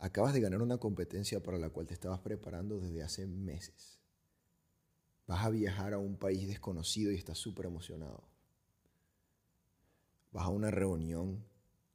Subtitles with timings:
[0.00, 4.00] Acabas de ganar una competencia para la cual te estabas preparando desde hace meses.
[5.26, 8.24] Vas a viajar a un país desconocido y estás súper emocionado.
[10.32, 11.44] Vas a una reunión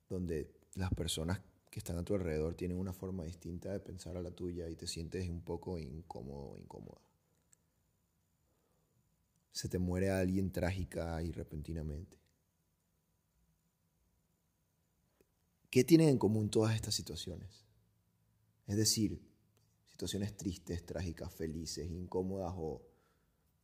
[0.07, 1.41] donde las personas
[1.71, 4.75] que están a tu alrededor tienen una forma distinta de pensar a la tuya y
[4.75, 7.01] te sientes un poco incómodo incómoda.
[9.51, 12.19] Se te muere alguien trágica y repentinamente.
[15.71, 17.64] ¿Qué tienen en común todas estas situaciones?
[18.67, 19.21] Es decir,
[19.85, 22.81] situaciones tristes, trágicas, felices, incómodas o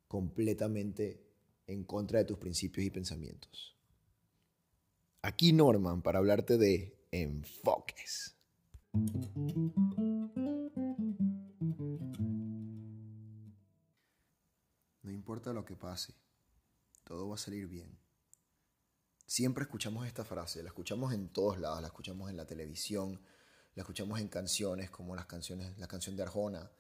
[0.08, 1.24] completamente
[1.68, 3.76] en contra de tus principios y pensamientos.
[5.22, 8.36] Aquí Norman para hablarte de enfoques.
[15.04, 16.14] No importa lo que pase,
[17.04, 17.98] todo va a salir bien.
[19.26, 23.22] Siempre escuchamos esta frase, la escuchamos en todos lados, la escuchamos en la televisión,
[23.76, 26.72] la escuchamos en canciones como las canciones, la canción de Arjona,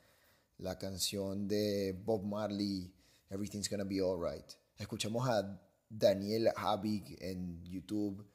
[0.57, 2.93] la canción de Bob Marley,
[3.29, 4.45] Everything's Gonna Be Alright.
[4.77, 8.25] Escuchamos a Daniel Habig en YouTube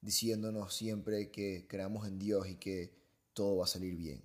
[0.00, 2.92] diciéndonos siempre que creamos en Dios y que
[3.32, 4.22] todo va a salir bien.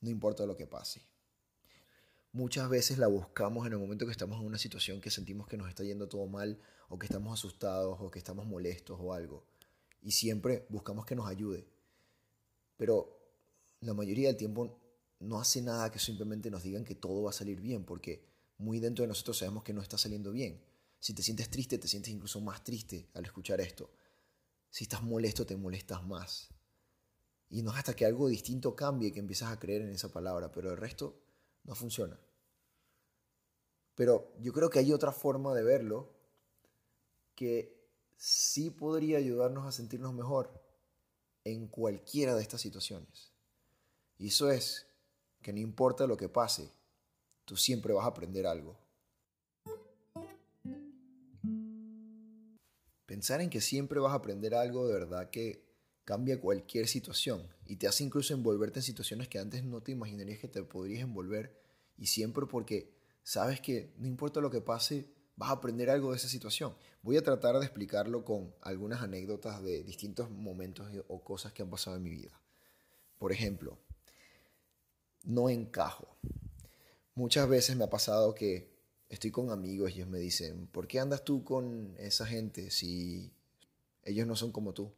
[0.00, 1.02] No importa lo que pase.
[2.32, 5.56] Muchas veces la buscamos en el momento que estamos en una situación que sentimos que
[5.56, 9.46] nos está yendo todo mal o que estamos asustados o que estamos molestos o algo.
[10.02, 11.66] Y siempre buscamos que nos ayude.
[12.76, 13.16] Pero
[13.80, 14.78] la mayoría del tiempo
[15.20, 18.26] no hace nada que simplemente nos digan que todo va a salir bien, porque
[18.58, 20.62] muy dentro de nosotros sabemos que no está saliendo bien.
[20.98, 23.90] Si te sientes triste, te sientes incluso más triste al escuchar esto.
[24.70, 26.48] Si estás molesto, te molestas más.
[27.48, 30.50] Y no es hasta que algo distinto cambie que empiezas a creer en esa palabra,
[30.50, 31.22] pero el resto
[31.64, 32.18] no funciona.
[33.94, 36.12] Pero yo creo que hay otra forma de verlo
[37.34, 40.65] que sí podría ayudarnos a sentirnos mejor
[41.46, 43.30] en cualquiera de estas situaciones.
[44.18, 44.88] Y eso es
[45.42, 46.72] que no importa lo que pase,
[47.44, 48.76] tú siempre vas a aprender algo.
[53.06, 55.64] Pensar en que siempre vas a aprender algo de verdad que
[56.04, 60.40] cambia cualquier situación y te hace incluso envolverte en situaciones que antes no te imaginarías
[60.40, 61.56] que te podrías envolver
[61.96, 62.92] y siempre porque
[63.22, 66.74] sabes que no importa lo que pase, vas a aprender algo de esa situación.
[67.02, 71.70] Voy a tratar de explicarlo con algunas anécdotas de distintos momentos o cosas que han
[71.70, 72.40] pasado en mi vida.
[73.18, 73.78] Por ejemplo,
[75.24, 76.08] no encajo.
[77.14, 78.74] Muchas veces me ha pasado que
[79.08, 83.32] estoy con amigos y ellos me dicen, ¿por qué andas tú con esa gente si
[84.02, 84.92] ellos no son como tú?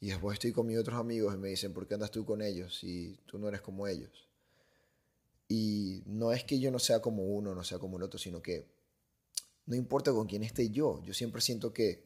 [0.00, 2.42] Y después estoy con mis otros amigos y me dicen, ¿por qué andas tú con
[2.42, 4.28] ellos si tú no eres como ellos?
[5.48, 8.42] Y no es que yo no sea como uno, no sea como el otro, sino
[8.42, 8.73] que
[9.66, 12.04] no importa con quién esté yo, yo siempre siento que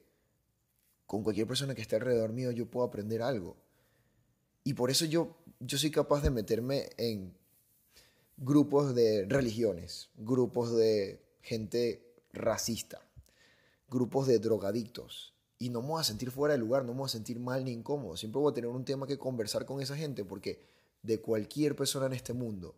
[1.07, 3.57] con cualquier persona que esté alrededor mío yo puedo aprender algo.
[4.63, 7.35] Y por eso yo, yo soy capaz de meterme en
[8.37, 13.01] grupos de religiones, grupos de gente racista,
[13.89, 15.35] grupos de drogadictos.
[15.59, 17.65] Y no me voy a sentir fuera de lugar, no me voy a sentir mal
[17.65, 18.17] ni incómodo.
[18.17, 20.61] Siempre voy a tener un tema que conversar con esa gente porque
[21.03, 22.77] de cualquier persona en este mundo,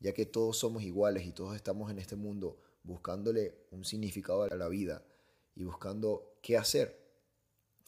[0.00, 4.56] ya que todos somos iguales y todos estamos en este mundo buscándole un significado a
[4.56, 5.04] la vida
[5.54, 6.98] y buscando qué hacer,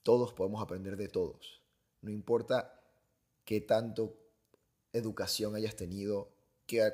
[0.03, 1.62] todos podemos aprender de todos.
[2.03, 2.81] No importa
[3.45, 4.17] qué tanto
[4.93, 6.33] educación hayas tenido,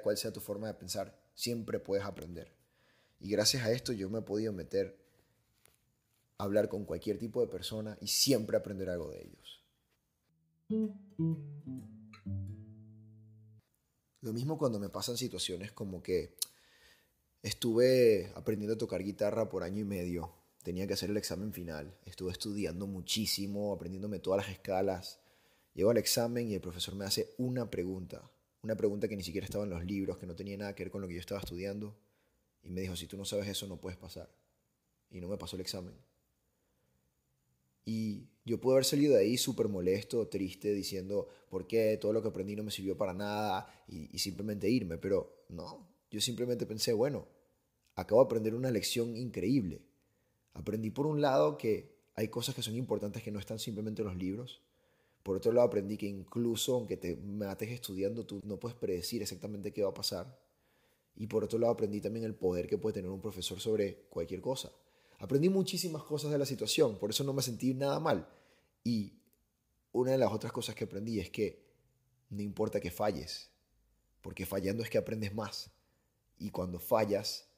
[0.03, 2.53] cuál sea tu forma de pensar, siempre puedes aprender.
[3.21, 4.99] Y gracias a esto yo me he podido meter
[6.39, 9.63] a hablar con cualquier tipo de persona y siempre aprender algo de ellos.
[14.21, 16.35] Lo mismo cuando me pasan situaciones como que
[17.47, 21.97] estuve aprendiendo a tocar guitarra por año y medio, tenía que hacer el examen final,
[22.05, 25.21] estuve estudiando muchísimo, aprendiéndome todas las escalas.
[25.75, 28.31] Llego al examen y el profesor me hace una pregunta
[28.67, 30.91] una pregunta que ni siquiera estaba en los libros, que no tenía nada que ver
[30.91, 31.97] con lo que yo estaba estudiando.
[32.65, 34.29] Y me dijo, si tú no sabes eso, no puedes pasar.
[35.09, 35.95] Y no me pasó el examen.
[37.85, 42.23] Y yo pude haber salido de ahí súper molesto, triste, diciendo, ¿por qué todo lo
[42.23, 43.73] que aprendí no me sirvió para nada?
[43.87, 44.99] Y, y simplemente irme.
[44.99, 47.29] Pero no, yo simplemente pensé, bueno,
[47.97, 49.83] acabo de aprender una lección increíble.
[50.55, 54.09] Aprendí por un lado que hay cosas que son importantes que no están simplemente en
[54.09, 54.63] los libros
[55.27, 59.73] por otro lado, aprendí que incluso aunque te mates estudiando, tú no puedes predecir exactamente
[59.73, 60.39] qué va a pasar.
[61.17, 64.41] Y por otro lado, aprendí también el poder que puede tener un profesor sobre cualquier
[64.41, 64.71] cosa.
[65.19, 68.29] Aprendí muchísimas cosas de la situación, por eso no me sentí nada mal.
[68.85, 69.15] Y
[69.91, 71.61] una de las otras cosas que aprendí es que
[72.31, 73.51] no importa que falles,
[74.23, 75.73] porque fallando es que aprendes más.
[76.39, 77.49] Y cuando fallas,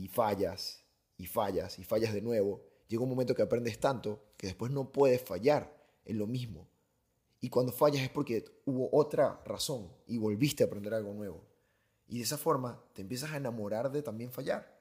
[0.00, 0.84] y fallas,
[1.18, 4.90] y fallas, y fallas de nuevo, llega un momento que aprendes tanto que después no
[4.90, 6.68] puedes fallar en lo mismo.
[7.40, 11.44] Y cuando fallas es porque hubo otra razón y volviste a aprender algo nuevo.
[12.06, 14.80] Y de esa forma te empiezas a enamorar de también fallar.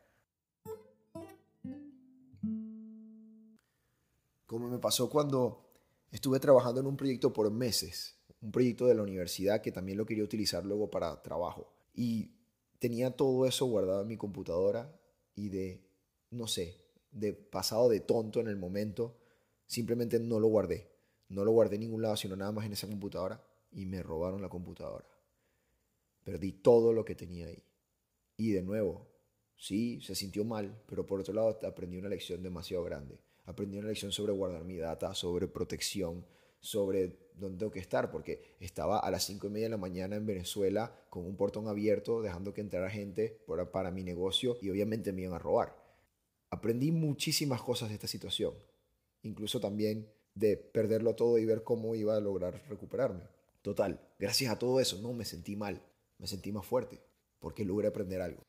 [4.45, 5.65] Como me pasó cuando
[6.11, 10.05] estuve trabajando en un proyecto por meses, un proyecto de la universidad que también lo
[10.05, 11.73] quería utilizar luego para trabajo.
[11.93, 12.31] Y
[12.79, 15.00] tenía todo eso guardado en mi computadora
[15.35, 15.83] y de,
[16.31, 16.77] no sé,
[17.11, 19.17] de pasado de tonto en el momento,
[19.65, 20.89] simplemente no lo guardé.
[21.29, 23.41] No lo guardé en ningún lado, sino nada más en esa computadora
[23.71, 25.07] y me robaron la computadora.
[26.23, 27.63] Perdí todo lo que tenía ahí.
[28.37, 29.07] Y de nuevo,
[29.55, 33.19] sí, se sintió mal, pero por otro lado aprendí una lección demasiado grande.
[33.45, 36.25] Aprendí una lección sobre guardar mi data, sobre protección,
[36.61, 40.15] sobre dónde tengo que estar, porque estaba a las 5 y media de la mañana
[40.15, 44.69] en Venezuela con un portón abierto, dejando que entrara gente para, para mi negocio y
[44.69, 45.75] obviamente me iban a robar.
[46.49, 48.53] Aprendí muchísimas cosas de esta situación,
[49.23, 53.23] incluso también de perderlo todo y ver cómo iba a lograr recuperarme.
[53.61, 55.81] Total, gracias a todo eso no me sentí mal,
[56.17, 57.01] me sentí más fuerte,
[57.39, 58.43] porque logré aprender algo.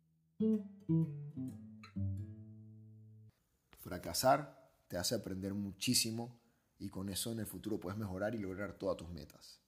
[3.80, 6.41] Fracasar te hace aprender muchísimo
[6.82, 9.60] y con eso en el futuro puedes mejorar y lograr todas tus metas.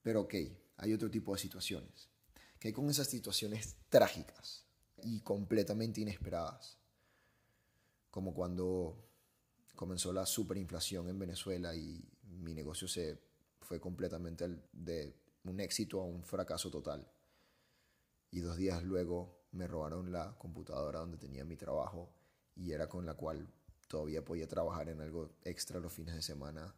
[0.00, 0.34] Pero ok,
[0.76, 2.08] hay otro tipo de situaciones.
[2.60, 4.64] Que con esas situaciones trágicas
[5.02, 6.78] y completamente inesperadas.
[8.12, 9.08] Como cuando
[9.74, 13.20] comenzó la superinflación en Venezuela y mi negocio se
[13.60, 17.10] fue completamente de un éxito a un fracaso total.
[18.30, 22.14] Y dos días luego me robaron la computadora donde tenía mi trabajo
[22.54, 23.52] y era con la cual
[23.88, 26.74] todavía podía trabajar en algo extra los fines de semana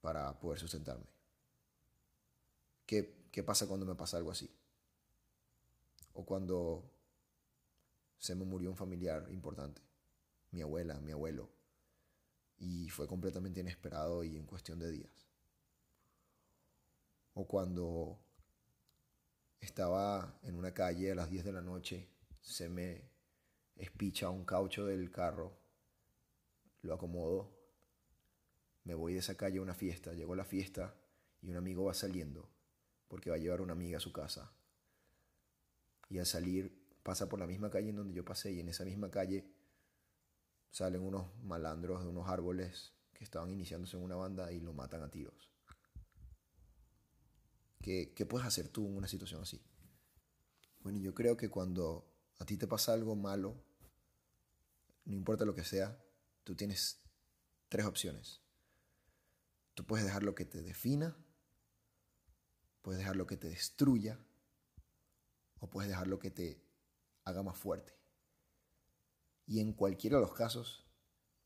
[0.00, 1.06] para poder sustentarme.
[2.86, 4.50] ¿Qué, qué pasa cuando me pasa algo así?
[6.14, 6.90] O cuando
[8.18, 9.82] se me murió un familiar importante,
[10.50, 11.50] mi abuela, mi abuelo,
[12.58, 15.28] y fue completamente inesperado y en cuestión de días.
[17.34, 18.18] O cuando
[19.60, 22.08] estaba en una calle a las 10 de la noche,
[22.40, 23.10] se me
[23.76, 25.57] espicha un caucho del carro
[26.82, 27.58] lo acomodo,
[28.84, 30.94] me voy de esa calle a una fiesta, llego a la fiesta
[31.42, 32.48] y un amigo va saliendo
[33.08, 34.52] porque va a llevar una amiga a su casa.
[36.08, 38.84] Y al salir pasa por la misma calle en donde yo pasé y en esa
[38.84, 39.46] misma calle
[40.70, 45.02] salen unos malandros de unos árboles que estaban iniciándose en una banda y lo matan
[45.02, 45.50] a tiros.
[47.80, 49.62] ¿Qué, ¿Qué, puedes hacer tú en una situación así?
[50.80, 53.56] Bueno, yo creo que cuando a ti te pasa algo malo,
[55.04, 55.98] no importa lo que sea,
[56.48, 56.98] tú tienes
[57.68, 58.40] tres opciones.
[59.74, 61.14] Tú puedes dejar lo que te defina,
[62.80, 64.18] puedes dejar lo que te destruya
[65.60, 66.64] o puedes dejar lo que te
[67.24, 67.92] haga más fuerte.
[69.44, 70.86] Y en cualquiera de los casos,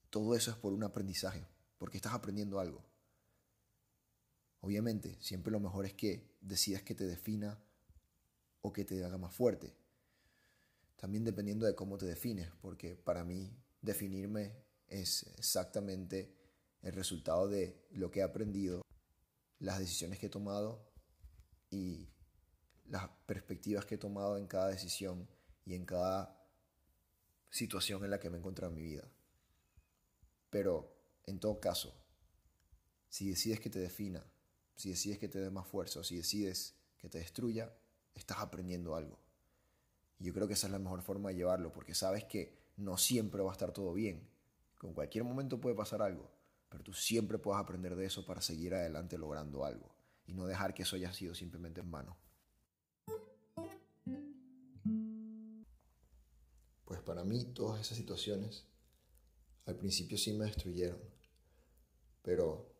[0.08, 2.84] todo eso es por un aprendizaje, porque estás aprendiendo algo.
[4.60, 7.60] Obviamente, siempre lo mejor es que decidas que te defina
[8.60, 9.74] o que te haga más fuerte.
[10.94, 16.36] También dependiendo de cómo te defines, porque para mí definirme es exactamente
[16.82, 18.82] el resultado de lo que he aprendido,
[19.58, 20.92] las decisiones que he tomado
[21.70, 22.10] y
[22.84, 25.28] las perspectivas que he tomado en cada decisión
[25.64, 26.38] y en cada
[27.48, 29.10] situación en la que me he encontrado en mi vida.
[30.50, 30.94] Pero,
[31.24, 31.94] en todo caso,
[33.08, 34.26] si decides que te defina,
[34.76, 37.72] si decides que te dé más fuerza si decides que te destruya,
[38.14, 39.18] estás aprendiendo algo.
[40.18, 42.98] Y yo creo que esa es la mejor forma de llevarlo, porque sabes que no
[42.98, 44.31] siempre va a estar todo bien,
[44.82, 46.28] con cualquier momento puede pasar algo,
[46.68, 49.94] pero tú siempre puedes aprender de eso para seguir adelante logrando algo
[50.26, 52.18] y no dejar que eso haya sido simplemente en vano.
[56.84, 58.66] Pues para mí todas esas situaciones
[59.66, 60.98] al principio sí me destruyeron,
[62.20, 62.74] pero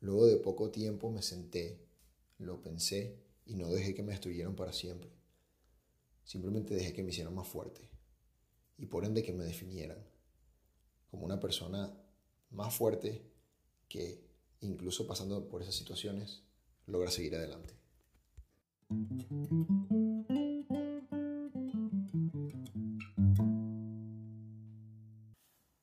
[0.00, 1.88] luego de poco tiempo me senté,
[2.36, 5.10] lo pensé y no dejé que me destruyeran para siempre.
[6.22, 7.88] Simplemente dejé que me hicieran más fuerte
[8.76, 10.09] y por ende que me definieran
[11.10, 11.92] como una persona
[12.50, 13.22] más fuerte
[13.88, 14.24] que
[14.60, 16.42] incluso pasando por esas situaciones
[16.86, 17.74] logra seguir adelante.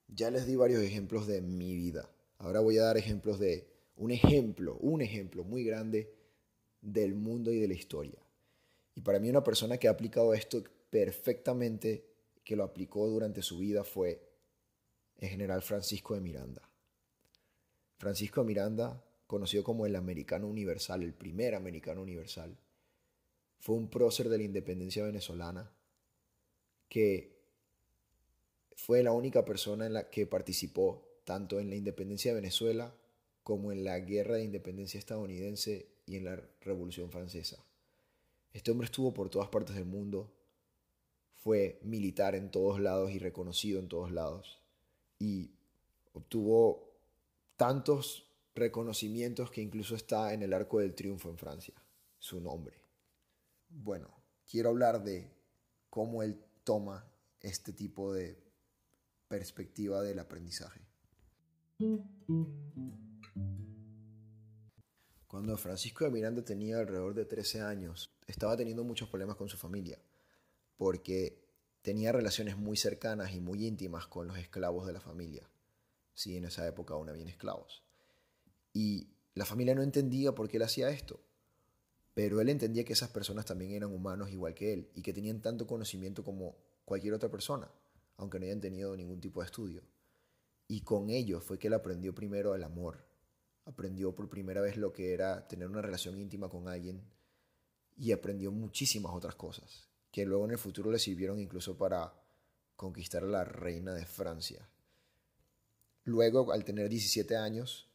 [0.07, 2.09] Ya les di varios ejemplos de mi vida.
[2.39, 6.13] Ahora voy a dar ejemplos de un ejemplo, un ejemplo muy grande
[6.81, 8.19] del mundo y de la historia.
[8.95, 12.05] Y para mí una persona que ha aplicado esto perfectamente,
[12.43, 14.26] que lo aplicó durante su vida, fue
[15.17, 16.61] el general Francisco de Miranda.
[17.97, 22.57] Francisco de Miranda, conocido como el americano universal, el primer americano universal,
[23.59, 25.71] fue un prócer de la independencia venezolana
[26.89, 27.35] que
[28.75, 32.95] fue la única persona en la que participó tanto en la independencia de Venezuela
[33.43, 37.65] como en la Guerra de Independencia estadounidense y en la Revolución Francesa.
[38.53, 40.31] Este hombre estuvo por todas partes del mundo,
[41.33, 44.61] fue militar en todos lados y reconocido en todos lados,
[45.19, 45.51] y
[46.13, 46.93] obtuvo
[47.55, 51.75] tantos reconocimientos que incluso está en el Arco del Triunfo en Francia,
[52.17, 52.81] su nombre.
[53.69, 54.09] Bueno,
[54.49, 55.31] quiero hablar de
[55.89, 57.05] cómo él toma
[57.39, 58.43] este tipo de
[59.27, 60.81] perspectiva del aprendizaje.
[65.27, 69.57] Cuando Francisco de Miranda tenía alrededor de 13 años, estaba teniendo muchos problemas con su
[69.57, 69.99] familia,
[70.77, 71.46] porque
[71.87, 75.49] tenía relaciones muy cercanas y muy íntimas con los esclavos de la familia.
[76.13, 77.81] Sí, en esa época aún había esclavos.
[78.73, 81.21] Y la familia no entendía por qué él hacía esto,
[82.13, 85.41] pero él entendía que esas personas también eran humanos igual que él y que tenían
[85.41, 87.71] tanto conocimiento como cualquier otra persona,
[88.17, 89.81] aunque no hayan tenido ningún tipo de estudio.
[90.67, 93.05] Y con ello fue que él aprendió primero el amor,
[93.63, 97.01] aprendió por primera vez lo que era tener una relación íntima con alguien
[97.95, 102.11] y aprendió muchísimas otras cosas, que luego en el futuro le sirvieron incluso para
[102.75, 104.67] conquistar a la reina de Francia.
[106.05, 107.87] Luego, al tener 17 años,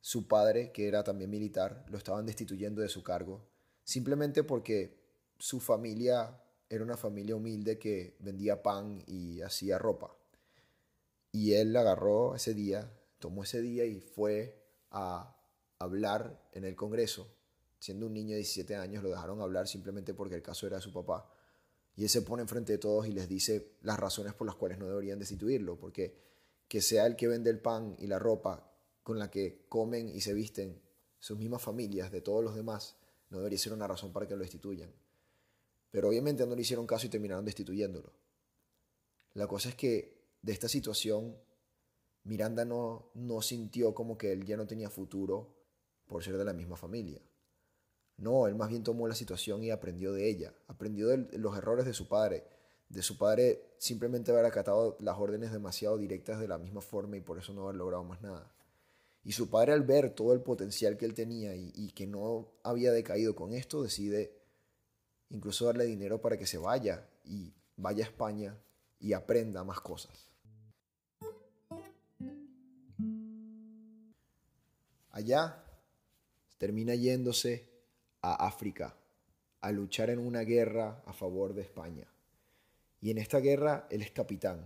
[0.00, 3.46] su padre, que era también militar, lo estaban destituyendo de su cargo,
[3.84, 4.96] simplemente porque
[5.38, 6.40] su familia
[6.70, 10.16] era una familia humilde que vendía pan y hacía ropa.
[11.30, 15.36] Y él agarró ese día, tomó ese día y fue a
[15.78, 17.30] hablar en el Congreso.
[17.80, 20.82] Siendo un niño de 17 años, lo dejaron hablar simplemente porque el caso era de
[20.82, 21.30] su papá.
[21.96, 24.78] Y él se pone enfrente de todos y les dice las razones por las cuales
[24.78, 26.14] no deberían destituirlo, porque
[26.68, 28.70] que sea el que vende el pan y la ropa
[29.02, 30.82] con la que comen y se visten
[31.18, 32.96] sus mismas familias de todos los demás,
[33.30, 34.92] no debería ser una razón para que lo destituyan.
[35.90, 38.12] Pero obviamente no le hicieron caso y terminaron destituyéndolo.
[39.34, 41.36] La cosa es que de esta situación,
[42.24, 45.54] Miranda no, no sintió como que él ya no tenía futuro
[46.06, 47.20] por ser de la misma familia.
[48.18, 51.84] No, él más bien tomó la situación y aprendió de ella, aprendió de los errores
[51.84, 52.44] de su padre,
[52.88, 57.20] de su padre simplemente haber acatado las órdenes demasiado directas de la misma forma y
[57.20, 58.50] por eso no haber logrado más nada.
[59.22, 62.48] Y su padre al ver todo el potencial que él tenía y, y que no
[62.62, 64.32] había decaído con esto, decide
[65.30, 68.56] incluso darle dinero para que se vaya y vaya a España
[69.00, 70.30] y aprenda más cosas.
[75.10, 75.64] Allá
[76.58, 77.75] termina yéndose
[78.32, 78.96] a África
[79.60, 82.06] a luchar en una guerra a favor de España.
[83.00, 84.64] Y en esta guerra él es capitán.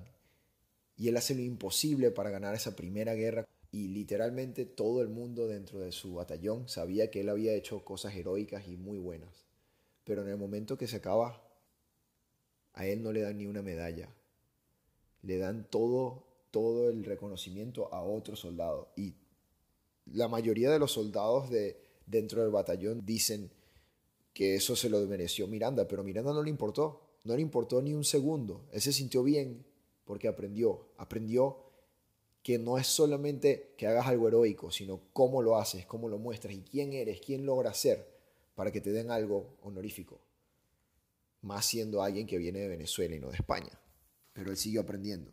[0.97, 3.47] Y él hace lo imposible para ganar esa primera guerra.
[3.73, 8.15] Y literalmente todo el mundo dentro de su batallón sabía que él había hecho cosas
[8.15, 9.47] heroicas y muy buenas.
[10.05, 11.43] Pero en el momento que se acaba,
[12.75, 14.09] a él no le dan ni una medalla.
[15.23, 18.93] Le dan todo, todo el reconocimiento a otro soldado.
[18.97, 19.15] Y
[20.07, 23.51] la mayoría de los soldados de, dentro del batallón dicen
[24.33, 27.95] que eso se lo mereció Miranda, pero Miranda no le importó, no le importó ni
[27.95, 28.67] un segundo.
[28.73, 29.65] Él se sintió bien
[30.05, 31.71] porque aprendió, aprendió
[32.43, 36.55] que no es solamente que hagas algo heroico, sino cómo lo haces, cómo lo muestras
[36.55, 38.07] y quién eres, quién logra ser
[38.55, 40.21] para que te den algo honorífico.
[41.43, 43.79] Más siendo alguien que viene de Venezuela y no de España.
[44.33, 45.33] Pero él siguió aprendiendo.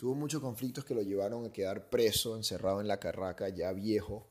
[0.00, 4.26] Tuvo muchos conflictos que lo llevaron a quedar preso, encerrado en la carraca, ya viejo.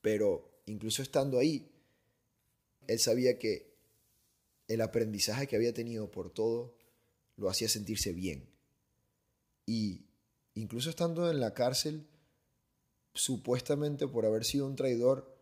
[0.00, 1.70] Pero incluso estando ahí,
[2.88, 3.72] él sabía que
[4.66, 6.74] el aprendizaje que había tenido por todo
[7.36, 8.50] lo hacía sentirse bien.
[9.64, 10.06] Y
[10.54, 12.08] incluso estando en la cárcel,
[13.14, 15.36] supuestamente por haber sido un traidor,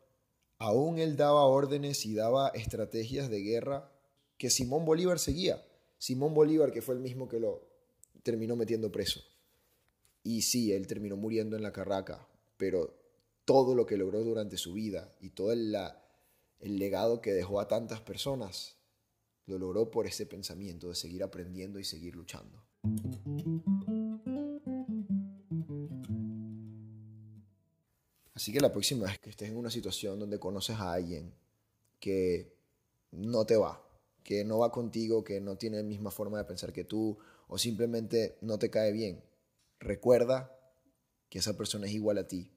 [0.59, 3.91] aún él daba órdenes y daba estrategias de guerra
[4.37, 5.67] que Simón Bolívar seguía.
[5.97, 7.70] Simón Bolívar, que fue el mismo que lo
[8.23, 9.21] terminó metiendo preso.
[10.23, 12.95] Y sí, él terminó muriendo en la carraca, pero
[13.45, 15.75] todo lo que logró durante su vida y todo el,
[16.61, 18.77] el legado que dejó a tantas personas,
[19.47, 22.63] lo logró por ese pensamiento de seguir aprendiendo y seguir luchando.
[28.35, 31.35] Así que la próxima vez que estés en una situación donde conoces a alguien
[31.99, 32.57] que
[33.11, 33.85] no te va,
[34.23, 37.19] que no va contigo, que no tiene la misma forma de pensar que tú
[37.51, 39.25] o simplemente no te cae bien,
[39.81, 40.57] recuerda
[41.29, 42.53] que esa persona es igual a ti,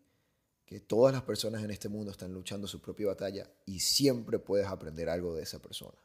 [0.68, 4.68] que todas las personas en este mundo están luchando su propia batalla y siempre puedes
[4.68, 5.98] aprender algo de esa persona.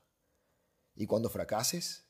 [0.97, 2.07] Y cuando fracases,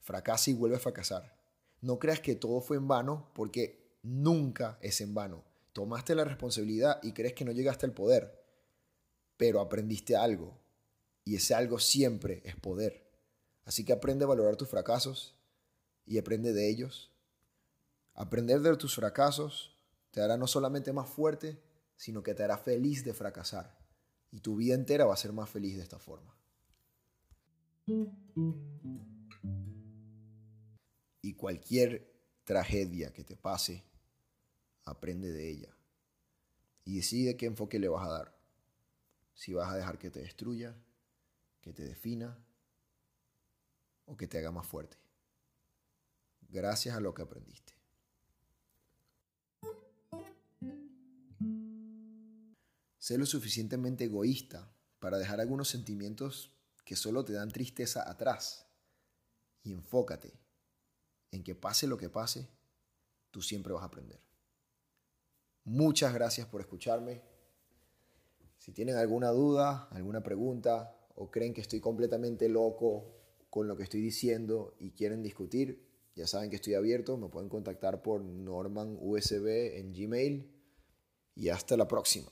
[0.00, 1.38] fracasa y vuelve a fracasar.
[1.80, 5.42] No creas que todo fue en vano porque nunca es en vano.
[5.72, 8.44] Tomaste la responsabilidad y crees que no llegaste al poder,
[9.38, 10.60] pero aprendiste algo
[11.24, 13.10] y ese algo siempre es poder.
[13.64, 15.34] Así que aprende a valorar tus fracasos
[16.06, 17.12] y aprende de ellos.
[18.14, 19.76] Aprender de tus fracasos
[20.10, 21.60] te hará no solamente más fuerte,
[21.96, 23.78] sino que te hará feliz de fracasar.
[24.30, 26.36] Y tu vida entera va a ser más feliz de esta forma.
[31.22, 32.12] Y cualquier
[32.44, 33.84] tragedia que te pase,
[34.84, 35.76] aprende de ella.
[36.84, 38.38] Y decide qué enfoque le vas a dar.
[39.34, 40.76] Si vas a dejar que te destruya,
[41.60, 42.38] que te defina
[44.04, 45.03] o que te haga más fuerte.
[46.54, 47.74] Gracias a lo que aprendiste.
[52.96, 56.52] Sé lo suficientemente egoísta para dejar algunos sentimientos
[56.84, 58.68] que solo te dan tristeza atrás
[59.64, 60.38] y enfócate
[61.32, 62.48] en que pase lo que pase,
[63.32, 64.20] tú siempre vas a aprender.
[65.64, 67.20] Muchas gracias por escucharme.
[68.58, 73.12] Si tienen alguna duda, alguna pregunta o creen que estoy completamente loco
[73.50, 77.48] con lo que estoy diciendo y quieren discutir, ya saben que estoy abierto, me pueden
[77.48, 80.48] contactar por Norman USB en Gmail
[81.34, 82.30] y hasta la próxima.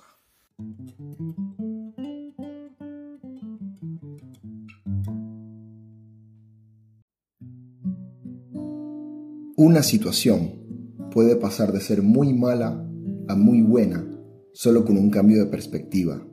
[9.56, 12.88] Una situación puede pasar de ser muy mala
[13.28, 14.08] a muy buena
[14.52, 16.24] solo con un cambio de perspectiva.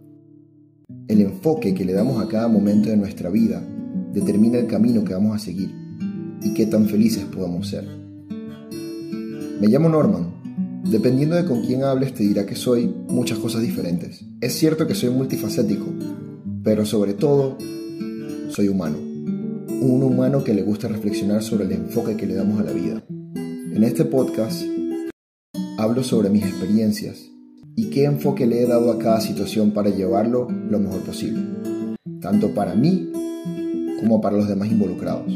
[1.07, 3.61] El enfoque que le damos a cada momento de nuestra vida
[4.13, 5.78] determina el camino que vamos a seguir
[6.41, 7.85] y qué tan felices podamos ser.
[9.59, 10.39] Me llamo Norman.
[10.89, 14.25] Dependiendo de con quién hables te dirá que soy muchas cosas diferentes.
[14.41, 15.85] Es cierto que soy multifacético,
[16.63, 17.57] pero sobre todo
[18.49, 18.97] soy humano.
[18.97, 23.03] Un humano que le gusta reflexionar sobre el enfoque que le damos a la vida.
[23.35, 24.63] En este podcast
[25.77, 27.29] hablo sobre mis experiencias
[27.75, 31.41] y qué enfoque le he dado a cada situación para llevarlo lo mejor posible,
[32.19, 33.11] tanto para mí
[33.99, 35.31] como para los demás involucrados.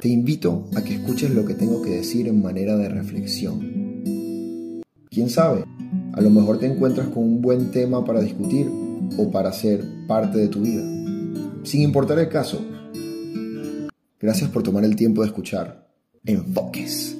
[0.00, 4.80] Te invito a que escuches lo que tengo que decir en manera de reflexión.
[5.10, 5.66] ¿Quién sabe?
[6.14, 8.66] A lo mejor te encuentras con un buen tema para discutir
[9.18, 10.82] o para ser parte de tu vida.
[11.64, 12.64] Sin importar el caso.
[14.18, 15.86] Gracias por tomar el tiempo de escuchar.
[16.24, 17.19] Enfoques.